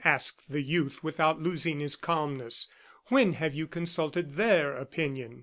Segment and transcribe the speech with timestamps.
[0.03, 2.67] asked the youth without losing his calmness.
[3.09, 5.39] "When have you consulted their opinion?"